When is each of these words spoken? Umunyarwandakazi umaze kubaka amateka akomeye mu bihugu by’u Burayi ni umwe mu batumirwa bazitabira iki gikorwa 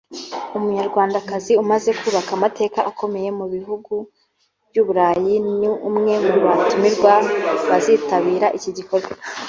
Umunyarwandakazi 0.57 1.51
umaze 1.63 1.89
kubaka 1.99 2.31
amateka 2.37 2.79
akomeye 2.89 3.29
mu 3.39 3.45
bihugu 3.53 3.93
by’u 4.69 4.83
Burayi 4.87 5.35
ni 5.57 5.69
umwe 5.89 6.13
mu 6.25 6.35
batumirwa 6.45 7.13
bazitabira 7.69 8.47
iki 8.59 8.71
gikorwa 8.77 9.13